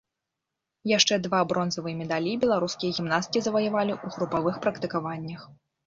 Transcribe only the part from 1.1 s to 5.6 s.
два бронзавыя медалі беларускія гімнасткі заваявалі ў групавых практыкаваннях.